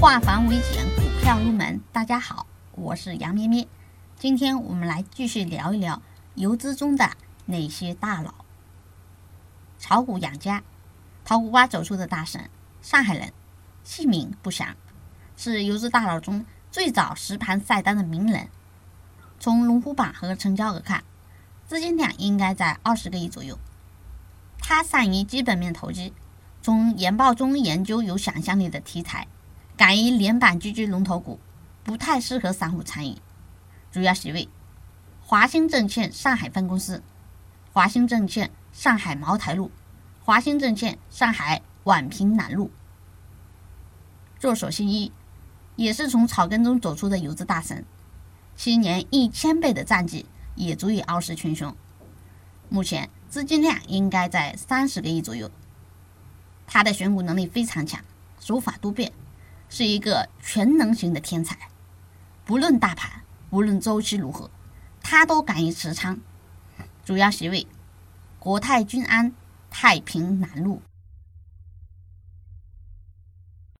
[0.00, 1.80] 化繁为简，股票入门。
[1.90, 3.66] 大家好，我是杨咩咩。
[4.16, 6.00] 今天我们来继续聊一聊
[6.36, 7.10] 游资中的
[7.46, 8.32] 那些大佬。
[9.80, 10.62] 炒股养家，
[11.24, 12.48] 淘股吧走出的大神，
[12.80, 13.32] 上海人，
[13.82, 14.76] 姓名不详，
[15.36, 18.48] 是游资大佬中最早实盘晒单的名人。
[19.40, 21.02] 从龙虎榜和成交额看，
[21.66, 23.58] 资金量应该在二十个亿左右。
[24.60, 26.12] 他善于基本面投机，
[26.62, 29.26] 从研报中研究有想象力的题材。
[29.78, 31.38] 敢于连板狙击龙头股，
[31.84, 33.16] 不太适合散户参与。
[33.92, 34.48] 主要席位：
[35.22, 37.00] 华兴证券上海分公司、
[37.72, 39.70] 华兴证券上海茅台路、
[40.24, 42.72] 华兴证券上海宛平南路。
[44.40, 45.12] 作手新一，
[45.76, 47.84] 也是从草根中走出的游资大神，
[48.56, 50.26] 七年一千倍的战绩
[50.56, 51.72] 也足以傲视群雄。
[52.68, 55.48] 目前资金量应该在三十个亿左右。
[56.66, 58.02] 他的选股能力非常强，
[58.40, 59.12] 手法多变。
[59.68, 61.56] 是一个全能型的天才，
[62.44, 64.50] 不论大盘，无论周期如何，
[65.02, 66.18] 他都敢于持仓。
[67.04, 67.66] 主要席位：
[68.38, 69.32] 国泰君安
[69.70, 70.82] 太平南路。